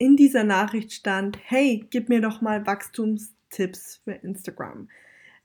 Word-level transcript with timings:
in 0.00 0.16
dieser 0.16 0.44
Nachricht 0.44 0.92
stand, 0.92 1.38
hey, 1.44 1.86
gib 1.90 2.08
mir 2.08 2.22
doch 2.22 2.40
mal 2.40 2.66
Wachstumstipps 2.66 4.00
für 4.02 4.12
Instagram. 4.12 4.88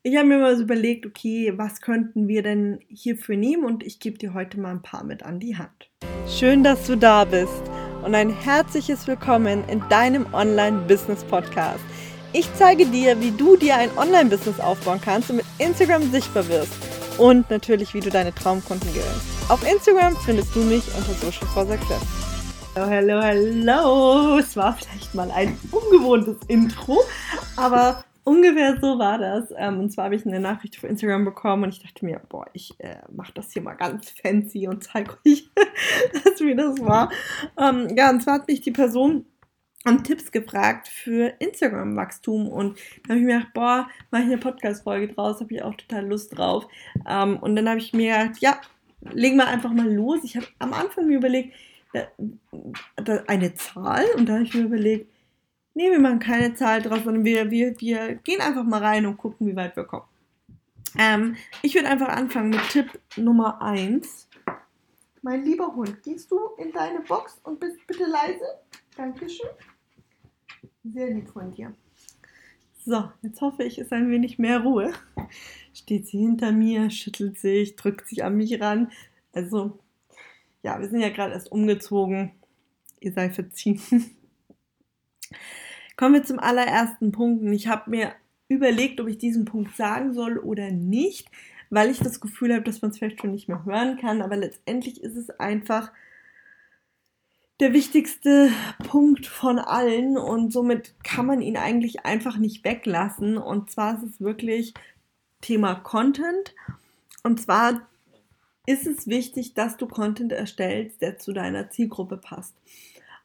Ich 0.02 0.16
habe 0.16 0.30
mir 0.30 0.38
mal 0.38 0.56
so 0.56 0.64
überlegt, 0.64 1.06
okay, 1.06 1.52
was 1.58 1.82
könnten 1.82 2.30
wir 2.30 2.42
denn 2.42 2.80
hierfür 2.88 3.36
nehmen 3.36 3.66
und 3.66 3.84
ich 3.84 4.00
gebe 4.00 4.18
dir 4.18 4.34
heute 4.34 4.58
mal 4.58 4.72
ein 4.72 4.82
paar 4.82 5.04
mit 5.04 5.24
an 5.24 5.42
die 5.42 5.58
Hand. 5.58 5.92
Schön, 6.28 6.64
dass 6.64 6.88
du 6.88 6.96
da 6.96 7.26
bist 7.26 7.64
und 8.06 8.16
ein 8.16 8.30
herzliches 8.30 9.06
Willkommen 9.08 9.68
in 9.68 9.84
deinem 9.90 10.34
Online-Business-Podcast. 10.34 11.84
Ich 12.32 12.48
zeige 12.54 12.86
dir, 12.86 13.20
wie 13.20 13.32
du 13.32 13.58
dir 13.58 13.76
ein 13.76 13.90
Online-Business 13.98 14.62
aufbauen 14.62 15.02
kannst 15.04 15.32
und 15.32 15.38
mit 15.38 15.46
Instagram 15.58 16.10
sichtbar 16.12 16.48
wirst 16.48 16.72
und 17.18 17.50
natürlich, 17.50 17.94
wie 17.94 18.00
du 18.00 18.10
deine 18.10 18.34
Traumkunden 18.34 18.88
gewinnst. 18.94 19.50
Auf 19.50 19.70
Instagram 19.70 20.16
findest 20.24 20.56
du 20.56 20.60
mich 20.62 20.84
unter 20.96 21.14
Social 21.14 21.48
for 21.48 21.66
Success. 21.66 22.35
Hallo, 22.78 22.90
hallo, 22.90 23.22
hallo. 23.22 24.38
Es 24.38 24.58
war 24.58 24.76
vielleicht 24.76 25.16
mal 25.16 25.32
ein 25.32 25.58
ungewohntes 25.72 26.36
Intro, 26.50 27.00
aber 27.56 28.04
ungefähr 28.26 28.78
so 28.82 29.00
war 29.00 29.18
das. 29.18 29.46
Ähm, 29.56 29.80
und 29.80 29.92
zwar 29.92 30.06
habe 30.06 30.16
ich 30.16 30.26
eine 30.26 30.42
Nachricht 30.42 30.76
auf 30.78 30.84
Instagram 30.84 31.24
bekommen 31.24 31.64
und 31.64 31.70
ich 31.70 31.82
dachte 31.82 32.04
mir, 32.04 32.20
boah, 32.28 32.46
ich 32.52 32.78
äh, 32.80 32.98
mache 33.14 33.32
das 33.34 33.54
hier 33.54 33.62
mal 33.62 33.76
ganz 33.76 34.10
fancy 34.10 34.68
und 34.68 34.84
zeige 34.84 35.12
euch, 35.26 35.50
wie 36.40 36.56
das 36.56 36.82
war. 36.82 37.10
Ähm, 37.58 37.96
ja, 37.96 38.10
und 38.10 38.22
zwar 38.22 38.40
hat 38.40 38.50
mich 38.50 38.60
die 38.60 38.72
Person 38.72 39.26
um 39.86 40.04
Tipps 40.04 40.30
gefragt 40.34 40.90
für 40.90 41.32
Instagram-Wachstum 41.40 42.50
und 42.50 42.78
da 43.04 43.14
habe 43.14 43.20
ich 43.20 43.26
mir 43.26 43.38
gedacht, 43.38 43.54
boah, 43.54 43.88
mache 44.12 44.24
ich 44.24 44.28
eine 44.28 44.38
Podcast-Folge 44.38 45.14
draus, 45.14 45.40
habe 45.40 45.54
ich 45.54 45.64
auch 45.64 45.76
total 45.76 46.08
Lust 46.08 46.38
drauf. 46.38 46.68
Ähm, 47.08 47.38
und 47.38 47.56
dann 47.56 47.70
habe 47.70 47.80
ich 47.80 47.94
mir 47.94 48.18
gedacht, 48.18 48.42
ja, 48.42 48.60
legen 49.14 49.38
wir 49.38 49.48
einfach 49.48 49.72
mal 49.72 49.90
los. 49.90 50.26
Ich 50.26 50.36
habe 50.36 50.48
am 50.60 50.74
Anfang 50.74 51.08
mir 51.08 51.16
überlegt, 51.16 51.54
eine 53.28 53.54
Zahl 53.54 54.06
und 54.16 54.28
da 54.28 54.34
habe 54.34 54.44
ich 54.44 54.54
mir 54.54 54.64
überlegt, 54.64 55.12
nee, 55.74 55.92
wir 55.92 56.00
machen 56.00 56.20
keine 56.20 56.54
Zahl 56.56 56.82
draus, 56.82 57.04
sondern 57.04 57.26
wir, 57.26 57.52
wir, 57.52 57.80
wir 57.80 58.16
gehen 58.16 58.42
einfach 58.42 58.64
mal 58.64 58.84
rein 58.84 59.06
und 59.06 59.18
gucken, 59.18 59.48
wie 59.48 59.56
weit 59.56 59.76
wir 59.76 59.84
kommen. 59.84 60.08
Ähm, 60.98 61.36
ich 61.62 61.76
würde 61.76 61.90
einfach 61.90 62.10
anfangen 62.10 62.52
mit 62.52 62.70
Tipp 62.70 63.00
Nummer 63.18 63.62
1. 63.62 64.30
Mein 65.22 65.44
lieber 65.44 65.76
Hund, 65.76 66.02
gehst 66.04 66.32
du 66.32 66.40
in 66.58 66.72
deine 66.72 67.02
Box 67.02 67.40
und 67.44 67.60
bist 67.60 67.86
bitte 67.88 68.06
leise? 68.06 68.46
Dankeschön. 68.96 69.50
Sehr 70.84 71.10
lieb 71.12 71.28
von 71.30 71.52
dir. 71.52 71.74
So, 72.86 73.10
jetzt 73.24 73.42
hoffe 73.42 73.64
ich, 73.64 73.80
ist 73.80 73.92
ein 73.92 74.12
wenig 74.12 74.38
mehr 74.38 74.60
Ruhe. 74.62 74.94
Steht 75.74 76.08
sie 76.08 76.20
hinter 76.20 76.52
mir, 76.52 76.92
schüttelt 76.92 77.40
sich, 77.40 77.76
drückt 77.76 78.08
sich 78.08 78.24
an 78.24 78.38
mich 78.38 78.62
ran. 78.62 78.92
Also 79.34 79.80
ja, 80.66 80.82
wir 80.82 80.90
sind 80.90 81.00
ja 81.00 81.10
gerade 81.10 81.34
erst 81.34 81.52
umgezogen. 81.52 82.32
Ihr 83.00 83.14
seid 83.14 83.36
verziehen. 83.36 83.80
Kommen 85.96 86.16
wir 86.16 86.24
zum 86.24 86.40
allerersten 86.40 87.12
Punkt. 87.12 87.44
Ich 87.54 87.68
habe 87.68 87.92
mir 87.92 88.14
überlegt, 88.48 89.00
ob 89.00 89.08
ich 89.08 89.20
diesen 89.20 89.46
Punkt 89.46 89.78
sagen 89.78 90.16
soll 90.16 90.40
oder 90.40 90.72
nicht, 90.72 91.30
weil 91.70 91.92
ich 91.92 92.00
das 92.00 92.20
Gefühl 92.20 92.52
habe, 92.52 92.64
dass 92.64 92.82
man 92.82 92.90
es 92.90 92.98
vielleicht 92.98 93.22
schon 93.22 93.32
nicht 93.32 93.48
mehr 93.48 93.64
hören 93.64 93.98
kann. 93.98 94.24
Aber 94.24 94.38
letztendlich 94.38 95.04
ist 95.04 95.16
es 95.16 95.30
einfach 95.30 95.92
der 97.60 97.72
wichtigste 97.72 98.50
Punkt 98.88 99.28
von 99.28 99.60
allen 99.60 100.18
und 100.18 100.52
somit 100.52 100.96
kann 101.04 101.28
man 101.28 101.42
ihn 101.42 101.58
eigentlich 101.58 102.08
einfach 102.08 102.38
nicht 102.38 102.64
weglassen. 102.64 103.38
Und 103.38 103.70
zwar 103.70 103.98
ist 103.98 104.16
es 104.16 104.20
wirklich 104.20 104.74
Thema 105.42 105.76
Content. 105.76 106.56
Und 107.22 107.40
zwar 107.40 107.88
ist 108.66 108.88
es 108.88 109.08
wichtig, 109.08 109.54
dass 109.54 109.78
du 109.78 109.88
Content 109.88 110.32
erstellst, 110.32 111.02
der 111.02 111.18
zu 111.18 111.34
deiner 111.34 111.70
Zielgruppe 111.70 112.18
passt. 112.18 112.56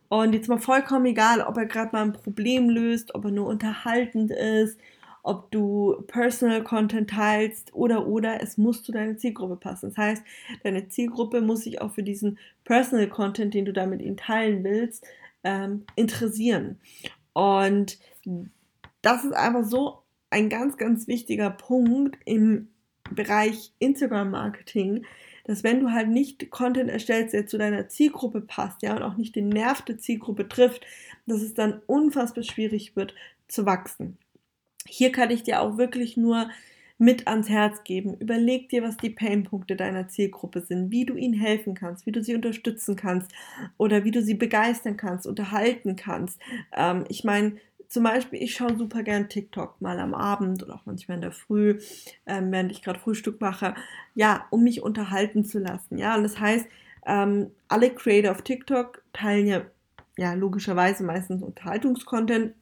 Und 0.09 0.33
jetzt 0.33 0.49
mal 0.49 0.59
vollkommen 0.59 1.07
egal, 1.07 1.41
ob 1.41 1.57
er 1.57 1.67
gerade 1.67 1.91
mal 1.93 2.03
ein 2.03 2.13
Problem 2.13 2.69
löst, 2.69 3.15
ob 3.15 3.27
er 3.27 3.31
nur 3.31 3.47
unterhaltend 3.47 4.33
ist, 4.33 4.79
ob 5.23 5.51
du 5.51 6.03
Personal 6.09 6.65
Content 6.65 7.11
teilst 7.11 7.75
oder 7.75 8.07
oder 8.07 8.43
es 8.43 8.59
muss 8.59 8.83
zu 8.83 8.91
deiner 8.91 9.17
Zielgruppe 9.19 9.57
passen. 9.57 9.91
Das 9.91 9.99
heißt, 9.99 10.23
deine 10.65 10.89
Zielgruppe 10.89 11.41
muss 11.41 11.63
sich 11.65 11.81
auch 11.81 11.93
für 11.93 12.03
diesen 12.03 12.39
Personal 12.65 13.09
Content, 13.09 13.55
den 13.55 13.67
du 13.67 13.73
da 13.73 13.87
mit 13.87 14.03
ihnen 14.03 14.17
teilen 14.17 14.65
willst, 14.65 15.05
ähm, 15.45 15.85
interessieren. 15.95 16.81
Und 17.33 17.99
das 19.03 19.25
ist 19.25 19.35
einfach 19.35 19.65
so 19.65 20.03
ein 20.31 20.49
ganz, 20.49 20.77
ganz 20.77 21.07
wichtiger 21.07 21.51
Punkt 21.51 22.19
im 22.25 22.69
Bereich 23.11 23.73
Instagram 23.79 24.31
Marketing, 24.31 25.05
dass 25.51 25.65
wenn 25.65 25.81
du 25.81 25.91
halt 25.91 26.09
nicht 26.09 26.49
Content 26.53 26.89
erstellst, 26.89 27.35
der 27.35 27.45
zu 27.45 27.59
deiner 27.59 27.89
Zielgruppe 27.89 28.41
passt, 28.41 28.83
ja, 28.83 28.95
und 28.95 29.03
auch 29.03 29.17
nicht 29.17 29.35
den 29.35 29.49
Nerv 29.49 29.83
der 29.83 29.99
Zielgruppe 29.99 30.49
trifft, 30.49 30.87
dass 31.27 31.43
es 31.43 31.55
dann 31.55 31.83
unfassbar 31.89 32.45
schwierig 32.45 32.95
wird 32.95 33.17
zu 33.49 33.67
wachsen. 33.67 34.17
Hier 34.87 35.11
kann 35.11 35.33
ich 35.33 35.43
dir 35.43 35.61
auch 35.61 35.77
wirklich 35.77 36.17
nur 36.17 36.49
mit 36.99 37.27
ans 37.27 37.49
Herz 37.49 37.83
geben. 37.83 38.15
Überleg 38.21 38.69
dir, 38.69 38.85
was 38.85 38.97
die 38.97 39.11
Painpunkte 39.11 39.75
deiner 39.75 40.07
Zielgruppe 40.07 40.61
sind, 40.61 40.93
wie 40.93 41.05
du 41.05 41.17
ihnen 41.17 41.35
helfen 41.35 41.75
kannst, 41.75 42.07
wie 42.07 42.13
du 42.13 42.23
sie 42.23 42.37
unterstützen 42.37 42.95
kannst 42.95 43.33
oder 43.77 44.05
wie 44.05 44.13
du 44.13 44.23
sie 44.23 44.35
begeistern 44.35 44.97
kannst, 44.97 45.27
unterhalten 45.27 45.97
kannst. 45.97 46.39
Ähm, 46.77 47.07
ich 47.09 47.25
meine, 47.25 47.57
zum 47.91 48.05
Beispiel, 48.05 48.41
ich 48.41 48.55
schaue 48.55 48.79
super 48.79 49.03
gern 49.03 49.29
TikTok 49.29 49.81
mal 49.81 49.99
am 49.99 50.15
Abend 50.15 50.63
oder 50.63 50.77
auch 50.77 50.87
manchmal 50.87 51.17
in 51.17 51.23
der 51.23 51.33
Früh, 51.33 51.81
ähm, 52.25 52.53
während 52.53 52.71
ich 52.71 52.83
gerade 52.83 53.01
Frühstück 53.01 53.41
mache, 53.41 53.75
ja, 54.15 54.47
um 54.51 54.63
mich 54.63 54.81
unterhalten 54.81 55.45
zu 55.45 55.59
lassen. 55.59 55.99
Ja, 55.99 56.17
und 56.17 56.23
das 56.23 56.39
heißt, 56.39 56.67
ähm, 57.05 57.51
alle 57.67 57.91
Creator 57.91 58.31
auf 58.31 58.43
TikTok 58.43 59.03
teilen 59.13 59.47
ja, 59.49 59.63
ja 60.17 60.35
logischerweise 60.35 61.03
meistens 61.03 61.43
Unterhaltungskontent. 61.43 62.55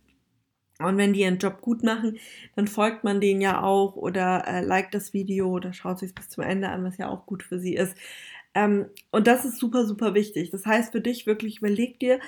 Und 0.78 0.97
wenn 0.97 1.12
die 1.12 1.21
ihren 1.21 1.38
Job 1.38 1.61
gut 1.61 1.83
machen, 1.83 2.19
dann 2.56 2.67
folgt 2.67 3.05
man 3.05 3.21
denen 3.21 3.41
ja 3.43 3.62
auch 3.62 3.97
oder 3.97 4.44
äh, 4.47 4.65
liked 4.65 4.94
das 4.94 5.12
Video 5.12 5.49
oder 5.50 5.72
schaut 5.75 5.99
sich 5.99 6.15
bis 6.15 6.31
zum 6.31 6.44
Ende 6.44 6.69
an, 6.71 6.84
was 6.84 6.97
ja 6.97 7.09
auch 7.09 7.27
gut 7.27 7.43
für 7.43 7.59
sie 7.59 7.75
ist. 7.75 7.97
Ähm, 8.55 8.87
und 9.11 9.27
das 9.27 9.44
ist 9.44 9.59
super, 9.59 9.84
super 9.84 10.15
wichtig. 10.15 10.50
Das 10.50 10.65
heißt 10.65 10.93
für 10.93 11.00
dich 11.03 11.27
wirklich, 11.27 11.59
überleg 11.59 12.00
dir, 12.00 12.21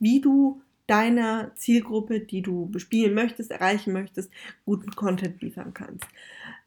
wie 0.00 0.20
du 0.20 0.62
deiner 0.88 1.52
Zielgruppe, 1.54 2.20
die 2.20 2.42
du 2.42 2.66
bespielen 2.66 3.14
möchtest, 3.14 3.50
erreichen 3.50 3.92
möchtest, 3.92 4.30
guten 4.64 4.90
Content 4.92 5.40
liefern 5.40 5.74
kannst. 5.74 6.06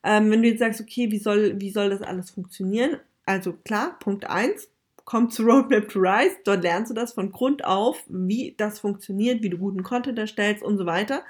Ähm, 0.03 0.31
wenn 0.31 0.41
du 0.41 0.47
jetzt 0.47 0.59
sagst, 0.59 0.79
okay, 0.79 1.11
wie 1.11 1.17
soll, 1.17 1.59
wie 1.59 1.71
soll 1.71 1.89
das 1.89 2.01
alles 2.01 2.31
funktionieren? 2.31 2.97
Also 3.25 3.53
klar, 3.53 3.97
Punkt 3.99 4.29
1, 4.29 4.69
komm 5.05 5.29
zu 5.29 5.43
Roadmap 5.43 5.89
to 5.89 5.99
Rise, 5.99 6.37
dort 6.43 6.63
lernst 6.63 6.91
du 6.91 6.95
das 6.95 7.13
von 7.13 7.31
Grund 7.31 7.65
auf, 7.65 8.03
wie 8.07 8.53
das 8.57 8.79
funktioniert, 8.79 9.41
wie 9.41 9.49
du 9.49 9.57
guten 9.57 9.83
Content 9.83 10.17
erstellst 10.17 10.63
und 10.63 10.77
so 10.77 10.85
weiter. 10.85 11.23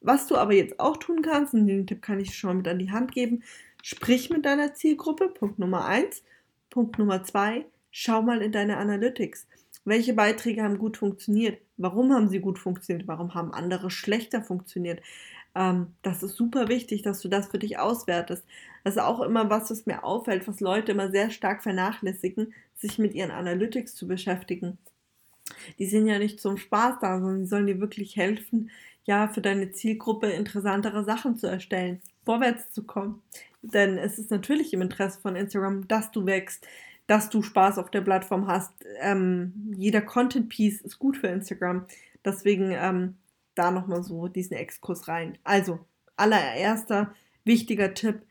Was 0.00 0.26
du 0.26 0.36
aber 0.36 0.54
jetzt 0.54 0.80
auch 0.80 0.96
tun 0.96 1.20
kannst, 1.22 1.52
und 1.52 1.66
den 1.66 1.86
Tipp 1.86 2.00
kann 2.00 2.20
ich 2.20 2.34
schon 2.34 2.58
mit 2.58 2.68
an 2.68 2.78
die 2.78 2.90
Hand 2.90 3.12
geben, 3.12 3.42
sprich 3.82 4.30
mit 4.30 4.46
deiner 4.46 4.72
Zielgruppe, 4.72 5.28
Punkt 5.28 5.58
Nummer 5.58 5.84
1. 5.84 6.22
Punkt 6.70 6.98
Nummer 6.98 7.22
2, 7.22 7.66
schau 7.90 8.22
mal 8.22 8.40
in 8.40 8.52
deine 8.52 8.78
Analytics. 8.78 9.46
Welche 9.84 10.14
Beiträge 10.14 10.62
haben 10.62 10.78
gut 10.78 10.96
funktioniert? 10.96 11.58
Warum 11.82 12.12
haben 12.12 12.28
sie 12.28 12.40
gut 12.40 12.58
funktioniert? 12.58 13.08
Warum 13.08 13.34
haben 13.34 13.52
andere 13.52 13.90
schlechter 13.90 14.42
funktioniert? 14.42 15.00
Ähm, 15.54 15.88
das 16.02 16.22
ist 16.22 16.36
super 16.36 16.68
wichtig, 16.68 17.02
dass 17.02 17.20
du 17.20 17.28
das 17.28 17.48
für 17.48 17.58
dich 17.58 17.78
auswertest. 17.78 18.44
Das 18.84 18.96
ist 18.96 19.02
auch 19.02 19.20
immer 19.20 19.50
was, 19.50 19.70
was 19.70 19.86
mir 19.86 20.04
auffällt, 20.04 20.46
was 20.46 20.60
Leute 20.60 20.92
immer 20.92 21.10
sehr 21.10 21.30
stark 21.30 21.62
vernachlässigen, 21.62 22.54
sich 22.76 22.98
mit 22.98 23.14
ihren 23.14 23.30
Analytics 23.30 23.94
zu 23.94 24.06
beschäftigen. 24.06 24.78
Die 25.78 25.86
sind 25.86 26.06
ja 26.06 26.18
nicht 26.18 26.40
zum 26.40 26.56
Spaß 26.56 26.96
da, 27.00 27.18
sondern 27.18 27.40
die 27.40 27.46
sollen 27.46 27.66
dir 27.66 27.80
wirklich 27.80 28.16
helfen, 28.16 28.70
ja, 29.04 29.28
für 29.28 29.40
deine 29.40 29.72
Zielgruppe 29.72 30.28
interessantere 30.28 31.04
Sachen 31.04 31.36
zu 31.36 31.46
erstellen, 31.46 32.00
vorwärts 32.24 32.72
zu 32.72 32.84
kommen. 32.84 33.22
Denn 33.62 33.98
es 33.98 34.18
ist 34.18 34.30
natürlich 34.30 34.72
im 34.72 34.82
Interesse 34.82 35.20
von 35.20 35.36
Instagram, 35.36 35.88
dass 35.88 36.10
du 36.12 36.26
wächst, 36.26 36.66
dass 37.10 37.28
du 37.28 37.42
Spaß 37.42 37.78
auf 37.78 37.90
der 37.90 38.02
Plattform 38.02 38.46
hast. 38.46 38.72
Ähm, 39.00 39.74
jeder 39.76 40.00
Content-Piece 40.00 40.80
ist 40.82 41.00
gut 41.00 41.16
für 41.16 41.26
Instagram. 41.26 41.86
Deswegen 42.24 42.70
ähm, 42.70 43.16
da 43.56 43.72
nochmal 43.72 44.04
so 44.04 44.28
diesen 44.28 44.56
Exkurs 44.56 45.08
rein. 45.08 45.36
Also, 45.42 45.80
allererster 46.14 47.12
wichtiger 47.42 47.94
Tipp, 47.94 48.22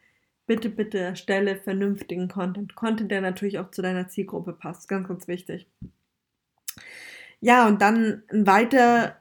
bitte, 0.48 0.70
bitte 0.70 0.98
erstelle 0.98 1.58
vernünftigen 1.58 2.30
Content. 2.30 2.74
Content, 2.76 3.12
der 3.12 3.20
natürlich 3.20 3.60
auch 3.60 3.70
zu 3.70 3.81
deiner 3.81 4.08
Zielgruppe 4.08 4.54
passt. 4.54 4.88
Ganz, 4.88 5.10
ganz 5.10 5.28
wichtig. 5.28 5.68
Ja, 7.42 7.68
und 7.68 7.81
dann 7.81 8.24
ein 8.31 8.48
weiterer 8.48 9.18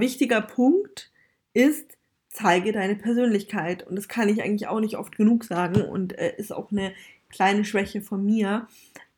wichtiger 0.00 0.40
Punkt 0.40 1.12
ist, 1.52 1.96
zeige 2.28 2.72
deine 2.72 2.96
Persönlichkeit. 2.96 3.86
Und 3.86 3.94
das 3.94 4.08
kann 4.08 4.28
ich 4.28 4.42
eigentlich 4.42 4.66
auch 4.66 4.80
nicht 4.80 4.96
oft 4.96 5.16
genug 5.16 5.44
sagen 5.44 5.82
und 5.82 6.18
äh, 6.18 6.34
ist 6.36 6.52
auch 6.52 6.72
eine 6.72 6.92
kleine 7.28 7.64
Schwäche 7.64 8.02
von 8.02 8.24
mir. 8.24 8.66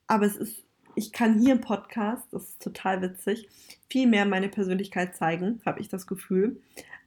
Aber 0.06 0.26
es 0.26 0.36
ist, 0.36 0.62
ich 0.94 1.12
kann 1.12 1.38
hier 1.38 1.52
im 1.52 1.60
Podcast, 1.60 2.24
das 2.32 2.44
ist 2.44 2.62
total 2.62 3.02
witzig, 3.02 3.48
viel 3.88 4.06
mehr 4.06 4.26
meine 4.26 4.48
Persönlichkeit 4.48 5.16
zeigen, 5.16 5.60
habe 5.64 5.80
ich 5.80 5.88
das 5.88 6.06
Gefühl, 6.06 6.60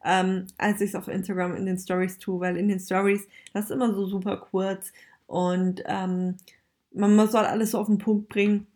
ähm, 0.06 0.48
als 0.58 0.82
ich 0.82 0.90
es 0.90 0.96
auf 0.96 1.08
Instagram 1.08 1.56
in 1.56 1.66
den 1.66 1.78
Stories 1.78 2.18
tue, 2.18 2.40
weil 2.40 2.58
in 2.58 2.68
den 2.68 2.80
Stories, 2.80 3.28
das 3.54 3.66
ist 3.66 3.72
immer 3.72 3.94
so 3.94 4.06
super 4.06 4.38
kurz 4.38 4.92
und 5.28 5.84
ähm, 5.86 6.38
man, 6.94 7.16
man 7.16 7.30
soll 7.30 7.46
alles 7.46 7.72
so 7.72 7.80
auf 7.80 7.88
den 7.88 7.98
Punkt 7.98 8.30
bringen. 8.30 8.68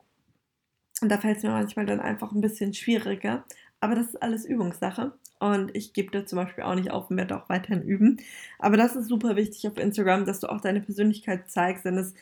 Und 1.01 1.09
da 1.09 1.19
fällt 1.19 1.37
es 1.37 1.43
mir 1.43 1.51
manchmal 1.51 1.85
dann 1.85 1.99
einfach 1.99 2.31
ein 2.31 2.41
bisschen 2.41 2.73
schwieriger. 2.73 3.45
Aber 3.79 3.95
das 3.95 4.07
ist 4.07 4.21
alles 4.21 4.45
Übungssache. 4.45 5.13
Und 5.39 5.75
ich 5.75 5.93
gebe 5.93 6.11
da 6.11 6.25
zum 6.25 6.37
Beispiel 6.37 6.63
auch 6.63 6.75
nicht 6.75 6.91
auf 6.91 7.11
und 7.11 7.17
werde 7.17 7.37
auch 7.37 7.47
weiterhin 7.47 7.83
üben. 7.83 8.17
Aber 8.57 8.75
das 8.75 8.95
ist 8.95 9.07
super 9.07 9.35
wichtig 9.35 9.67
auf 9.67 9.77
Instagram, 9.77 10.25
dass 10.25 10.39
du 10.39 10.47
auch 10.47 10.61
deine 10.61 10.81
Persönlichkeit 10.81 11.49
zeigst. 11.51 11.85
Denn 11.85 11.97
es 11.97 12.15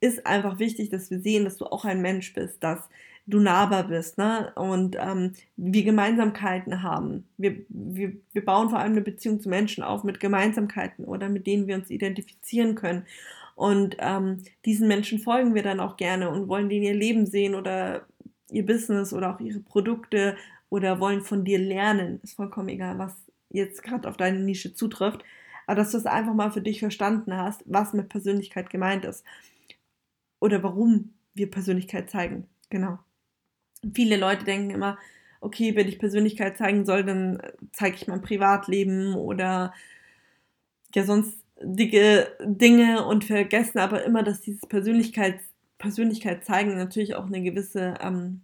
ist 0.00 0.26
einfach 0.26 0.58
wichtig, 0.58 0.88
dass 0.88 1.10
wir 1.10 1.20
sehen, 1.20 1.44
dass 1.44 1.56
du 1.56 1.66
auch 1.66 1.84
ein 1.84 2.00
Mensch 2.00 2.32
bist, 2.32 2.62
dass 2.62 2.88
du 3.26 3.38
nahbar 3.38 3.84
bist 3.84 4.18
ne? 4.18 4.52
und 4.56 4.96
ähm, 4.98 5.32
wir 5.56 5.84
Gemeinsamkeiten 5.84 6.82
haben. 6.82 7.28
Wir, 7.36 7.56
wir, 7.68 8.12
wir 8.32 8.44
bauen 8.44 8.70
vor 8.70 8.78
allem 8.78 8.92
eine 8.92 9.02
Beziehung 9.02 9.40
zu 9.40 9.48
Menschen 9.48 9.84
auf 9.84 10.04
mit 10.04 10.20
Gemeinsamkeiten 10.20 11.04
oder 11.04 11.28
mit 11.28 11.46
denen 11.46 11.66
wir 11.66 11.76
uns 11.76 11.90
identifizieren 11.90 12.74
können. 12.74 13.04
Und 13.54 13.96
ähm, 14.00 14.42
diesen 14.64 14.88
Menschen 14.88 15.18
folgen 15.18 15.54
wir 15.54 15.62
dann 15.62 15.80
auch 15.80 15.96
gerne 15.96 16.30
und 16.30 16.48
wollen 16.48 16.68
denen 16.68 16.84
ihr 16.84 16.94
Leben 16.94 17.26
sehen 17.26 17.54
oder 17.54 18.06
ihr 18.50 18.64
Business 18.64 19.12
oder 19.12 19.34
auch 19.34 19.40
ihre 19.40 19.60
Produkte 19.60 20.36
oder 20.70 21.00
wollen 21.00 21.20
von 21.20 21.44
dir 21.44 21.58
lernen. 21.58 22.20
Ist 22.22 22.36
vollkommen 22.36 22.68
egal, 22.70 22.98
was 22.98 23.14
jetzt 23.50 23.82
gerade 23.82 24.08
auf 24.08 24.16
deine 24.16 24.40
Nische 24.40 24.74
zutrifft. 24.74 25.22
Aber 25.66 25.76
dass 25.76 25.90
du 25.90 25.98
es 25.98 26.06
einfach 26.06 26.34
mal 26.34 26.50
für 26.50 26.62
dich 26.62 26.80
verstanden 26.80 27.36
hast, 27.36 27.62
was 27.66 27.92
mit 27.92 28.08
Persönlichkeit 28.08 28.70
gemeint 28.70 29.04
ist 29.04 29.24
oder 30.40 30.62
warum 30.62 31.12
wir 31.34 31.50
Persönlichkeit 31.50 32.10
zeigen. 32.10 32.48
Genau. 32.70 32.98
Viele 33.94 34.16
Leute 34.16 34.44
denken 34.44 34.70
immer, 34.70 34.98
okay, 35.40 35.74
wenn 35.76 35.88
ich 35.88 35.98
Persönlichkeit 35.98 36.56
zeigen 36.56 36.84
soll, 36.84 37.04
dann 37.04 37.40
zeige 37.72 37.96
ich 37.96 38.08
mein 38.08 38.22
Privatleben 38.22 39.14
oder 39.14 39.72
ja 40.94 41.04
sonst 41.04 41.38
dicke 41.62 42.26
Dinge 42.42 43.06
und 43.06 43.24
vergessen 43.24 43.78
aber 43.78 44.04
immer, 44.04 44.22
dass 44.22 44.40
dieses 44.40 44.66
Persönlichkeit, 44.66 45.40
Persönlichkeit 45.78 46.44
zeigen 46.44 46.76
natürlich 46.76 47.14
auch 47.14 47.26
eine 47.26 47.42
gewisse 47.42 47.94
ähm, 48.00 48.42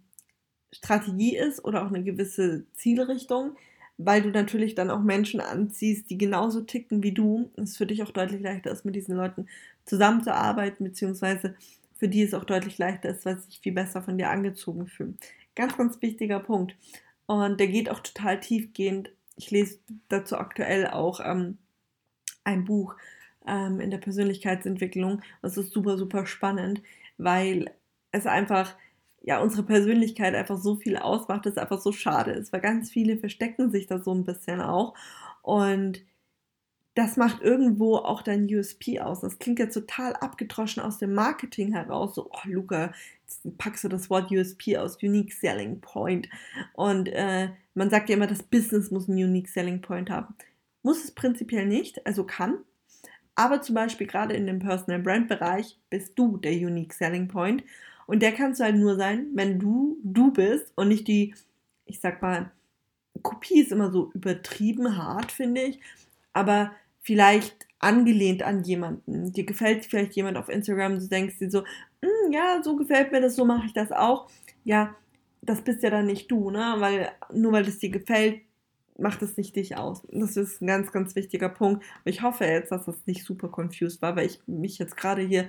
Strategie 0.71 1.35
ist 1.35 1.63
oder 1.63 1.83
auch 1.83 1.87
eine 1.87 2.03
gewisse 2.03 2.65
Zielrichtung, 2.73 3.55
weil 3.97 4.21
du 4.21 4.29
natürlich 4.29 4.75
dann 4.75 4.91
auch 4.91 5.01
Menschen 5.01 5.39
anziehst, 5.39 6.09
die 6.09 6.17
genauso 6.17 6.61
ticken 6.61 7.03
wie 7.03 7.13
du. 7.13 7.49
Es 7.55 7.77
für 7.77 7.85
dich 7.85 8.03
auch 8.03 8.11
deutlich 8.11 8.41
leichter 8.41 8.71
ist, 8.71 8.85
mit 8.85 8.95
diesen 8.95 9.15
Leuten 9.15 9.47
zusammenzuarbeiten, 9.85 10.85
beziehungsweise 10.85 11.55
für 11.97 12.07
die 12.07 12.21
es 12.21 12.33
auch 12.33 12.43
deutlich 12.43 12.77
leichter 12.77 13.09
ist, 13.09 13.25
weil 13.25 13.37
sie 13.37 13.45
sich 13.45 13.59
viel 13.59 13.73
besser 13.73 14.01
von 14.01 14.17
dir 14.17 14.29
angezogen 14.29 14.87
fühlen. 14.87 15.17
Ganz, 15.55 15.75
ganz 15.77 16.01
wichtiger 16.01 16.39
Punkt. 16.39 16.75
Und 17.25 17.59
der 17.59 17.67
geht 17.67 17.89
auch 17.89 17.99
total 17.99 18.39
tiefgehend. 18.39 19.11
Ich 19.35 19.51
lese 19.51 19.79
dazu 20.09 20.37
aktuell 20.37 20.87
auch 20.87 21.19
ähm, 21.23 21.57
ein 22.43 22.65
Buch 22.65 22.95
ähm, 23.47 23.79
in 23.79 23.91
der 23.91 23.97
Persönlichkeitsentwicklung. 23.97 25.21
Das 25.41 25.57
ist 25.57 25.71
super, 25.71 25.97
super 25.97 26.25
spannend, 26.25 26.81
weil 27.17 27.71
es 28.11 28.25
einfach, 28.25 28.75
ja, 29.27 29.41
unsere 29.41 29.63
Persönlichkeit 29.63 30.35
einfach 30.35 30.57
so 30.57 30.77
viel 30.77 30.95
ausmacht, 30.95 31.45
dass 31.45 31.53
es 31.53 31.57
einfach 31.57 31.81
so 31.81 31.91
schade 31.91 32.31
ist, 32.31 32.53
weil 32.53 32.61
ganz 32.61 32.89
viele 32.89 33.17
verstecken 33.17 33.69
sich 33.69 33.85
da 33.85 33.99
so 33.99 34.13
ein 34.13 34.23
bisschen 34.23 34.61
auch. 34.61 34.93
Und 35.41 36.01
das 36.95 37.17
macht 37.17 37.41
irgendwo 37.41 37.97
auch 37.97 38.21
dein 38.21 38.45
USP 38.45 39.01
aus. 39.01 39.19
Das 39.19 39.37
klingt 39.37 39.59
ja 39.59 39.65
total 39.65 40.13
abgedroschen 40.13 40.81
aus 40.81 40.97
dem 40.97 41.13
Marketing 41.13 41.73
heraus. 41.73 42.15
So, 42.15 42.29
oh 42.31 42.39
Luca, 42.45 42.93
jetzt 43.23 43.57
packst 43.57 43.83
du 43.83 43.89
das 43.89 44.09
Wort 44.09 44.31
USP 44.31 44.77
aus, 44.77 45.03
Unique 45.03 45.33
Selling 45.33 45.81
Point. 45.81 46.29
Und 46.71 47.09
äh, 47.09 47.49
man 47.73 47.89
sagt 47.89 48.07
ja 48.07 48.15
immer, 48.15 48.27
das 48.27 48.43
Business 48.43 48.91
muss 48.91 49.09
einen 49.09 49.17
Unique 49.17 49.49
Selling 49.49 49.81
Point 49.81 50.09
haben. 50.09 50.35
Muss 50.83 51.03
es 51.03 51.11
prinzipiell 51.11 51.65
nicht, 51.65 52.05
also 52.07 52.23
kann. 52.23 52.59
Aber 53.35 53.61
zum 53.61 53.75
Beispiel 53.75 54.07
gerade 54.07 54.35
in 54.35 54.47
dem 54.47 54.59
Personal 54.59 55.01
Brand 55.01 55.27
Bereich 55.27 55.77
bist 55.89 56.17
du 56.17 56.37
der 56.37 56.53
Unique 56.53 56.93
Selling 56.93 57.27
Point. 57.27 57.65
Und 58.07 58.21
der 58.21 58.31
kannst 58.31 58.59
du 58.59 58.63
halt 58.63 58.77
nur 58.77 58.95
sein, 58.95 59.27
wenn 59.35 59.59
du 59.59 59.99
du 60.03 60.31
bist 60.31 60.71
und 60.75 60.87
nicht 60.87 61.07
die, 61.07 61.35
ich 61.85 61.99
sag 61.99 62.21
mal, 62.21 62.51
Kopie 63.21 63.61
ist 63.61 63.71
immer 63.71 63.91
so 63.91 64.11
übertrieben 64.13 64.97
hart, 64.97 65.31
finde 65.31 65.61
ich. 65.61 65.79
Aber 66.33 66.71
vielleicht 67.01 67.67
angelehnt 67.79 68.43
an 68.43 68.63
jemanden. 68.63 69.31
Dir 69.31 69.45
gefällt 69.45 69.85
vielleicht 69.85 70.13
jemand 70.13 70.37
auf 70.37 70.49
Instagram, 70.49 70.99
du 70.99 71.07
denkst 71.07 71.37
dir 71.39 71.51
so, 71.51 71.63
hm, 72.01 72.31
ja, 72.31 72.61
so 72.63 72.75
gefällt 72.75 73.11
mir 73.11 73.21
das, 73.21 73.35
so 73.35 73.45
mache 73.45 73.67
ich 73.67 73.73
das 73.73 73.91
auch. 73.91 74.29
Ja, 74.63 74.95
das 75.41 75.61
bist 75.61 75.83
ja 75.83 75.89
dann 75.89 76.07
nicht 76.07 76.31
du, 76.31 76.49
ne? 76.49 76.75
Weil 76.79 77.11
nur 77.33 77.51
weil 77.51 77.67
es 77.67 77.79
dir 77.79 77.89
gefällt, 77.89 78.41
macht 78.97 79.21
es 79.21 79.37
nicht 79.37 79.55
dich 79.55 79.77
aus. 79.77 80.01
Das 80.11 80.37
ist 80.37 80.61
ein 80.61 80.67
ganz, 80.67 80.91
ganz 80.91 81.15
wichtiger 81.15 81.49
Punkt. 81.49 81.85
Ich 82.05 82.21
hoffe 82.21 82.45
jetzt, 82.45 82.71
dass 82.71 82.85
das 82.85 82.95
nicht 83.05 83.23
super 83.23 83.49
confused 83.49 84.01
war, 84.01 84.15
weil 84.15 84.25
ich 84.27 84.39
mich 84.47 84.79
jetzt 84.79 84.97
gerade 84.97 85.21
hier, 85.21 85.47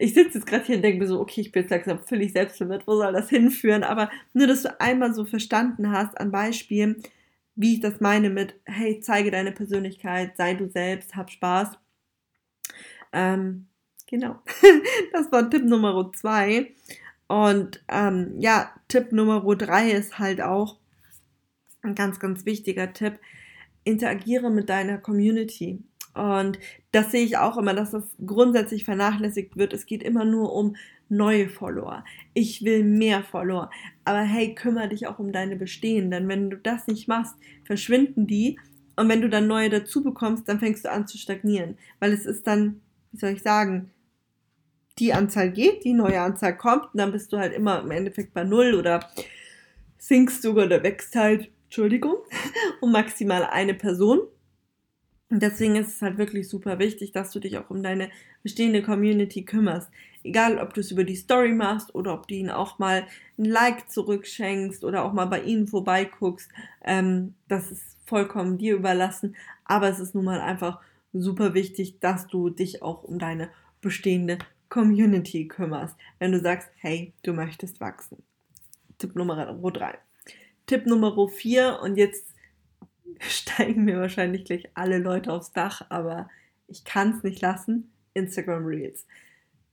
ich 0.00 0.14
sitze 0.14 0.38
jetzt 0.38 0.46
gerade 0.46 0.64
hier 0.64 0.76
und 0.76 0.82
denke 0.82 1.00
mir 1.00 1.06
so, 1.06 1.20
okay, 1.20 1.42
ich 1.42 1.52
bin 1.52 1.62
jetzt 1.62 1.70
langsam 1.70 1.98
völlig 1.98 2.32
selbstverwirrt, 2.32 2.86
wo 2.86 2.96
soll 2.96 3.12
das 3.12 3.28
hinführen? 3.28 3.84
Aber 3.84 4.10
nur, 4.32 4.46
dass 4.46 4.62
du 4.62 4.80
einmal 4.80 5.12
so 5.12 5.26
verstanden 5.26 5.90
hast 5.90 6.18
an 6.18 6.30
Beispielen, 6.30 7.02
wie 7.54 7.74
ich 7.74 7.80
das 7.80 8.00
meine 8.00 8.30
mit, 8.30 8.58
hey, 8.64 9.00
zeige 9.00 9.30
deine 9.30 9.52
Persönlichkeit, 9.52 10.38
sei 10.38 10.54
du 10.54 10.70
selbst, 10.70 11.16
hab 11.16 11.30
Spaß. 11.30 11.72
Ähm, 13.12 13.68
genau, 14.06 14.38
das 15.12 15.30
war 15.30 15.50
Tipp 15.50 15.64
Nummer 15.64 16.10
zwei. 16.14 16.72
Und 17.28 17.84
ähm, 17.88 18.34
ja, 18.38 18.74
Tipp 18.88 19.12
Nummer 19.12 19.42
drei 19.54 19.90
ist 19.90 20.18
halt 20.18 20.40
auch 20.40 20.78
ein 21.82 21.94
ganz, 21.94 22.18
ganz 22.18 22.46
wichtiger 22.46 22.94
Tipp. 22.94 23.18
Interagiere 23.84 24.50
mit 24.50 24.70
deiner 24.70 24.96
Community. 24.96 25.82
Und 26.14 26.58
das 26.92 27.12
sehe 27.12 27.24
ich 27.24 27.38
auch 27.38 27.56
immer, 27.56 27.74
dass 27.74 27.92
das 27.92 28.04
grundsätzlich 28.24 28.84
vernachlässigt 28.84 29.56
wird. 29.56 29.72
Es 29.72 29.86
geht 29.86 30.02
immer 30.02 30.24
nur 30.24 30.52
um 30.52 30.76
neue 31.08 31.48
Follower. 31.48 32.04
Ich 32.34 32.64
will 32.64 32.84
mehr 32.84 33.22
Follower. 33.22 33.70
Aber 34.04 34.20
hey, 34.20 34.54
kümmere 34.54 34.88
dich 34.88 35.06
auch 35.06 35.18
um 35.18 35.32
deine 35.32 35.56
bestehenden. 35.56 36.28
Wenn 36.28 36.50
du 36.50 36.56
das 36.56 36.86
nicht 36.86 37.08
machst, 37.08 37.34
verschwinden 37.64 38.26
die. 38.26 38.58
Und 38.96 39.08
wenn 39.08 39.20
du 39.20 39.28
dann 39.28 39.46
neue 39.46 39.70
dazu 39.70 40.02
bekommst, 40.02 40.48
dann 40.48 40.60
fängst 40.60 40.84
du 40.84 40.90
an 40.90 41.06
zu 41.06 41.18
stagnieren. 41.18 41.76
Weil 41.98 42.12
es 42.12 42.26
ist 42.26 42.46
dann, 42.46 42.80
wie 43.12 43.18
soll 43.18 43.30
ich 43.30 43.42
sagen, 43.42 43.90
die 44.98 45.14
Anzahl 45.14 45.50
geht, 45.50 45.84
die 45.84 45.94
neue 45.94 46.20
Anzahl 46.20 46.56
kommt 46.56 46.84
und 46.92 46.98
dann 46.98 47.12
bist 47.12 47.32
du 47.32 47.38
halt 47.38 47.54
immer 47.54 47.80
im 47.80 47.90
Endeffekt 47.90 48.34
bei 48.34 48.44
Null 48.44 48.74
oder 48.74 49.08
sinkst 49.98 50.42
sogar 50.42 50.66
oder 50.66 50.82
wächst 50.82 51.16
halt, 51.16 51.50
Entschuldigung, 51.64 52.16
um 52.80 52.92
maximal 52.92 53.44
eine 53.44 53.74
Person. 53.74 54.20
Deswegen 55.32 55.76
ist 55.76 55.94
es 55.94 56.02
halt 56.02 56.18
wirklich 56.18 56.48
super 56.48 56.80
wichtig, 56.80 57.12
dass 57.12 57.30
du 57.30 57.38
dich 57.38 57.56
auch 57.56 57.70
um 57.70 57.84
deine 57.84 58.10
bestehende 58.42 58.82
Community 58.82 59.44
kümmerst. 59.44 59.88
Egal, 60.24 60.58
ob 60.58 60.74
du 60.74 60.80
es 60.80 60.90
über 60.90 61.04
die 61.04 61.14
Story 61.14 61.52
machst 61.52 61.94
oder 61.94 62.14
ob 62.14 62.26
du 62.26 62.34
ihnen 62.34 62.50
auch 62.50 62.80
mal 62.80 63.06
ein 63.38 63.44
Like 63.44 63.88
zurückschenkst 63.88 64.84
oder 64.84 65.04
auch 65.04 65.12
mal 65.12 65.26
bei 65.26 65.42
ihnen 65.42 65.68
vorbeiguckst. 65.68 66.50
Ähm, 66.84 67.34
das 67.46 67.70
ist 67.70 67.96
vollkommen 68.06 68.58
dir 68.58 68.74
überlassen. 68.74 69.36
Aber 69.64 69.88
es 69.88 70.00
ist 70.00 70.16
nun 70.16 70.24
mal 70.24 70.40
einfach 70.40 70.80
super 71.12 71.54
wichtig, 71.54 72.00
dass 72.00 72.26
du 72.26 72.50
dich 72.50 72.82
auch 72.82 73.04
um 73.04 73.20
deine 73.20 73.50
bestehende 73.80 74.38
Community 74.68 75.46
kümmerst. 75.46 75.96
Wenn 76.18 76.32
du 76.32 76.40
sagst, 76.40 76.68
hey, 76.76 77.12
du 77.22 77.32
möchtest 77.32 77.80
wachsen. 77.80 78.18
Tipp 78.98 79.14
Nummer 79.14 79.46
3. 79.46 79.96
Tipp 80.66 80.86
Nummer 80.86 81.28
4 81.28 81.78
und 81.82 81.96
jetzt 81.96 82.29
steigen 83.20 83.84
mir 83.84 83.98
wahrscheinlich 83.98 84.44
gleich 84.44 84.68
alle 84.74 84.98
Leute 84.98 85.32
aufs 85.32 85.52
Dach, 85.52 85.82
aber 85.88 86.28
ich 86.68 86.84
kann 86.84 87.16
es 87.16 87.22
nicht 87.22 87.40
lassen. 87.40 87.90
Instagram 88.14 88.64
Reels. 88.64 89.06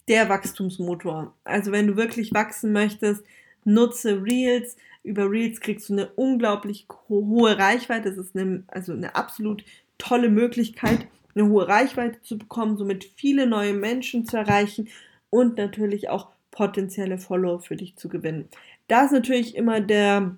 Der 0.08 0.30
Wachstumsmotor. 0.30 1.34
Also 1.44 1.72
wenn 1.72 1.88
du 1.88 1.98
wirklich 1.98 2.34
wachsen 2.34 2.72
möchtest, 2.72 3.24
nutze 3.64 4.24
Reels. 4.24 4.78
Über 5.04 5.30
Reels 5.30 5.60
kriegst 5.60 5.90
du 5.90 5.94
eine 5.94 6.08
unglaublich 6.10 6.88
hohe 7.10 7.58
Reichweite. 7.58 8.10
Das 8.10 8.18
ist 8.18 8.36
eine, 8.36 8.64
also 8.68 8.94
eine 8.94 9.16
absolut 9.16 9.64
tolle 9.98 10.30
Möglichkeit, 10.30 11.08
eine 11.36 11.48
hohe 11.48 11.68
Reichweite 11.68 12.22
zu 12.22 12.38
bekommen, 12.38 12.78
somit 12.78 13.04
viele 13.16 13.48
neue 13.48 13.74
Menschen 13.74 14.26
zu 14.26 14.38
erreichen 14.38 14.90
und 15.30 15.58
natürlich 15.58 16.10
auch 16.10 16.30
potenzielle 16.52 17.18
Follower 17.18 17.60
für 17.60 17.76
dich 17.76 17.96
zu 17.98 18.10
gewinnen. 18.10 18.48
Da 18.88 19.06
ist 19.06 19.12
natürlich 19.12 19.56
immer 19.56 19.82
der 19.82 20.38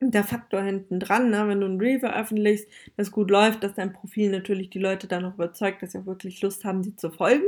der 0.00 0.24
Faktor 0.24 0.62
hinten 0.62 0.98
dran, 0.98 1.30
ne? 1.30 1.46
wenn 1.46 1.60
du 1.60 1.66
ein 1.66 1.78
Reel 1.78 2.00
veröffentlichst, 2.00 2.66
das 2.96 3.10
gut 3.10 3.30
läuft, 3.30 3.62
dass 3.62 3.74
dein 3.74 3.92
Profil 3.92 4.30
natürlich 4.30 4.70
die 4.70 4.78
Leute 4.78 5.06
dann 5.06 5.24
auch 5.24 5.34
überzeugt, 5.34 5.82
dass 5.82 5.92
sie 5.92 5.98
auch 5.98 6.06
wirklich 6.06 6.40
Lust 6.40 6.64
haben, 6.64 6.82
dir 6.82 6.96
zu 6.96 7.10
folgen. 7.10 7.44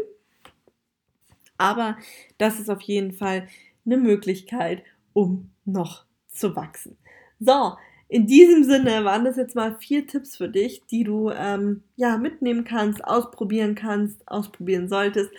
Aber 1.57 1.97
das 2.39 2.61
ist 2.61 2.69
auf 2.69 2.83
jeden 2.83 3.13
Fall 3.13 3.49
eine 3.87 3.97
Möglichkeit, 3.97 4.83
um 5.13 5.51
noch 5.65 6.05
zu 6.29 6.55
wachsen. 6.55 6.99
So, 7.41 7.77
in 8.09 8.27
diesem 8.27 8.65
Sinne 8.65 9.05
waren 9.05 9.25
das 9.25 9.37
jetzt 9.37 9.57
mal 9.57 9.79
vier 9.79 10.07
Tipps 10.07 10.37
für 10.37 10.49
dich, 10.49 10.83
die 10.91 11.05
du 11.05 11.31
ähm, 11.31 11.83
ja 11.97 12.19
mitnehmen 12.19 12.65
kannst, 12.65 13.03
ausprobieren 13.03 13.75
kannst, 13.75 14.29
ausprobieren 14.29 14.89
solltest, 14.89 15.31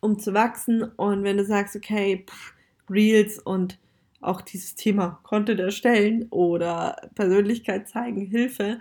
um 0.00 0.18
zu 0.18 0.32
wachsen. 0.32 0.82
Und 0.82 1.22
wenn 1.22 1.36
du 1.36 1.44
sagst, 1.44 1.76
okay, 1.76 2.24
pff, 2.26 2.54
Reels 2.88 3.38
und 3.38 3.78
auch 4.26 4.40
dieses 4.40 4.74
Thema 4.74 5.20
Content 5.22 5.60
erstellen 5.60 6.26
oder 6.30 6.96
Persönlichkeit 7.14 7.88
zeigen, 7.88 8.26
Hilfe, 8.26 8.80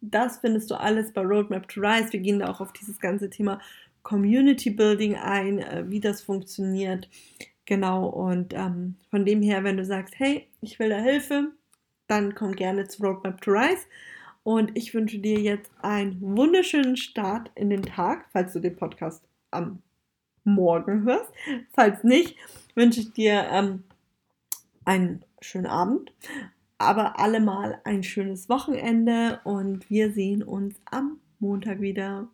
das 0.00 0.38
findest 0.38 0.70
du 0.70 0.74
alles 0.74 1.12
bei 1.12 1.22
Roadmap 1.22 1.68
to 1.68 1.80
Rise. 1.80 2.12
Wir 2.12 2.20
gehen 2.20 2.38
da 2.38 2.50
auch 2.50 2.60
auf 2.60 2.72
dieses 2.72 2.98
ganze 3.00 3.28
Thema 3.28 3.60
Community 4.02 4.70
Building 4.70 5.16
ein, 5.16 5.58
äh, 5.58 5.84
wie 5.88 6.00
das 6.00 6.22
funktioniert. 6.22 7.08
Genau, 7.66 8.06
und 8.06 8.54
ähm, 8.54 8.96
von 9.10 9.24
dem 9.24 9.42
her, 9.42 9.62
wenn 9.62 9.76
du 9.76 9.84
sagst, 9.84 10.14
hey, 10.18 10.48
ich 10.60 10.78
will 10.78 10.88
da 10.88 10.98
Hilfe, 10.98 11.52
dann 12.06 12.34
komm 12.34 12.56
gerne 12.56 12.88
zu 12.88 13.02
Roadmap 13.02 13.40
to 13.40 13.52
Rise. 13.52 13.86
Und 14.42 14.76
ich 14.76 14.94
wünsche 14.94 15.18
dir 15.18 15.38
jetzt 15.38 15.70
einen 15.82 16.20
wunderschönen 16.20 16.96
Start 16.96 17.50
in 17.54 17.70
den 17.70 17.82
Tag, 17.82 18.24
falls 18.32 18.54
du 18.54 18.60
den 18.60 18.74
Podcast 18.74 19.22
am 19.50 19.82
Morgen 20.44 21.04
hörst. 21.04 21.30
Falls 21.72 22.02
nicht, 22.02 22.36
wünsche 22.74 23.00
ich 23.00 23.12
dir 23.12 23.46
ähm, 23.52 23.84
einen 24.84 25.24
schönen 25.40 25.66
Abend, 25.66 26.12
aber 26.78 27.18
allemal 27.18 27.80
ein 27.84 28.02
schönes 28.02 28.48
Wochenende 28.48 29.40
und 29.44 29.90
wir 29.90 30.12
sehen 30.12 30.42
uns 30.42 30.80
am 30.84 31.20
Montag 31.38 31.80
wieder. 31.80 32.28